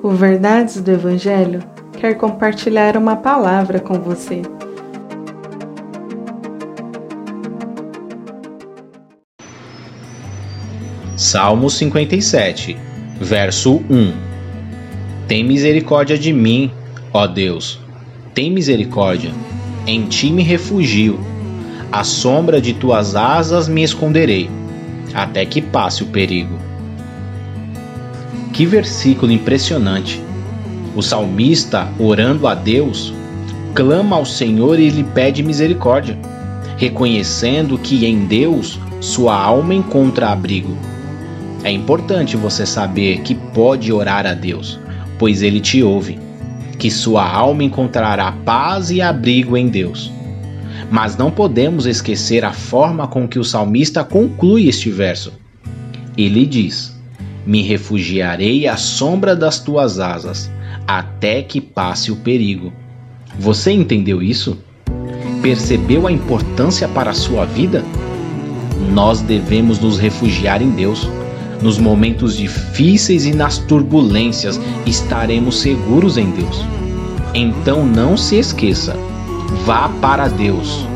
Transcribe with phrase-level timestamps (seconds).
[0.00, 1.60] O Verdades do Evangelho
[1.98, 4.42] quer compartilhar uma palavra com você.
[11.16, 12.76] Salmo 57,
[13.20, 14.12] verso 1
[15.26, 16.70] Tem misericórdia de mim,
[17.12, 17.80] ó Deus,
[18.32, 19.32] tem misericórdia,
[19.84, 21.18] em ti me refugio,
[21.90, 24.48] à sombra de tuas asas me esconderei,
[25.12, 26.67] até que passe o perigo.
[28.58, 30.20] Que versículo impressionante!
[30.96, 33.14] O salmista, orando a Deus,
[33.72, 36.18] clama ao Senhor e lhe pede misericórdia,
[36.76, 40.76] reconhecendo que em Deus sua alma encontra abrigo.
[41.62, 44.76] É importante você saber que pode orar a Deus,
[45.20, 46.18] pois ele te ouve,
[46.80, 50.10] que sua alma encontrará paz e abrigo em Deus.
[50.90, 55.32] Mas não podemos esquecer a forma com que o salmista conclui este verso.
[56.16, 56.97] Ele diz:
[57.48, 60.50] me refugiarei à sombra das tuas asas,
[60.86, 62.70] até que passe o perigo.
[63.38, 64.58] Você entendeu isso?
[65.40, 67.82] Percebeu a importância para a sua vida?
[68.92, 71.08] Nós devemos nos refugiar em Deus.
[71.62, 76.62] Nos momentos difíceis e nas turbulências estaremos seguros em Deus.
[77.32, 78.94] Então não se esqueça,
[79.64, 80.86] vá para Deus,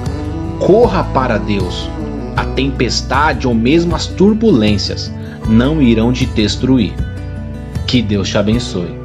[0.60, 1.88] corra para Deus.
[2.36, 5.12] A tempestade ou mesmo as turbulências
[5.48, 6.92] não irão te destruir.
[7.86, 9.00] Que Deus te abençoe.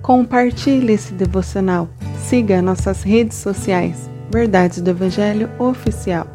[0.00, 1.88] Compartilhe esse devocional.
[2.18, 4.08] Siga nossas redes sociais.
[4.30, 6.26] Verdades do Evangelho Oficial.